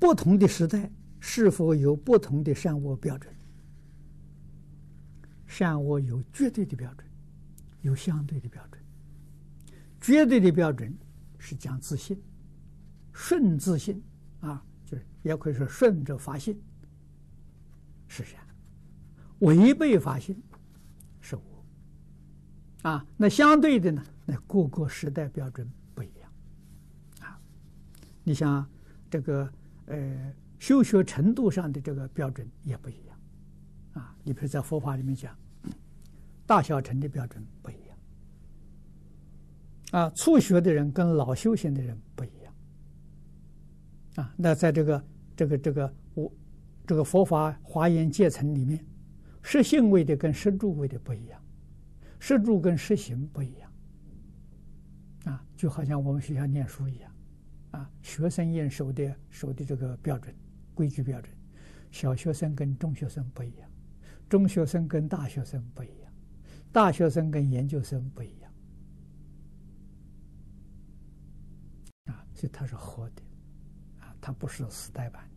[0.00, 0.90] 不同的时代
[1.20, 3.32] 是否有不同的善恶标准？
[5.46, 7.06] 善恶有绝对的标准，
[7.82, 8.82] 有相对的标准。
[10.00, 10.96] 绝对的标准
[11.38, 12.18] 是讲自信，
[13.12, 14.02] 顺自信
[14.40, 16.58] 啊，就是也可以说顺着发心
[18.08, 18.40] 是善，
[19.40, 20.40] 违背法性
[21.20, 21.42] 是恶
[22.82, 23.04] 啊。
[23.16, 24.02] 那相对的呢？
[24.24, 26.32] 那各个时代标准不一样
[27.20, 27.38] 啊。
[28.24, 28.66] 你像
[29.10, 29.52] 这个
[29.90, 33.20] 呃，修学程度上的这个标准也不一样
[33.92, 34.16] 啊。
[34.24, 35.36] 你比如在佛法里面讲，
[36.46, 37.98] 大小乘的标准不一样。
[39.90, 42.54] 啊，初学的人跟老修行的人不一样，
[44.14, 45.04] 啊，那在这个
[45.36, 46.32] 这个这个我
[46.86, 48.84] 这个佛法华严阶层里面，
[49.42, 51.42] 实性位的跟实住位的不一样，
[52.20, 53.72] 实住跟实行不一样，
[55.24, 57.12] 啊，就好像我们学校念书一样，
[57.70, 60.34] 啊，学生验收的收的这个标准
[60.74, 61.32] 规矩标准，
[61.90, 63.70] 小学生跟中学生不一样，
[64.28, 66.12] 中学生跟大学生不一样，
[66.72, 68.52] 大学生跟研究生不一样。
[72.06, 73.22] 啊所以它是活的，
[74.00, 75.28] 啊，它不是死呆板。